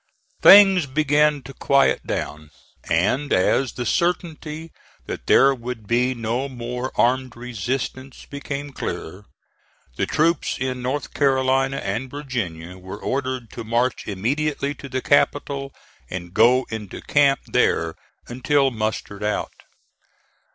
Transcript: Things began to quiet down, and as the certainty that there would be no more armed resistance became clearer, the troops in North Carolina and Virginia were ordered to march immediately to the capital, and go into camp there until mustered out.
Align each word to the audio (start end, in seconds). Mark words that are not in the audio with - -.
Things 0.41 0.87
began 0.87 1.43
to 1.43 1.53
quiet 1.53 2.07
down, 2.07 2.49
and 2.89 3.31
as 3.31 3.73
the 3.73 3.85
certainty 3.85 4.71
that 5.05 5.27
there 5.27 5.53
would 5.53 5.85
be 5.85 6.15
no 6.15 6.49
more 6.49 6.91
armed 6.99 7.35
resistance 7.37 8.25
became 8.25 8.71
clearer, 8.71 9.25
the 9.97 10.07
troops 10.07 10.57
in 10.57 10.81
North 10.81 11.13
Carolina 11.13 11.77
and 11.77 12.09
Virginia 12.09 12.79
were 12.79 12.97
ordered 12.97 13.51
to 13.51 13.63
march 13.63 14.07
immediately 14.07 14.73
to 14.73 14.89
the 14.89 15.03
capital, 15.03 15.71
and 16.09 16.33
go 16.33 16.65
into 16.71 16.99
camp 17.01 17.41
there 17.49 17.93
until 18.27 18.71
mustered 18.71 19.23
out. 19.23 19.53